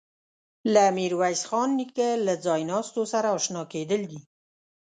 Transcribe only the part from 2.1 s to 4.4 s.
له ځایناستو سره آشنا کېدل دي.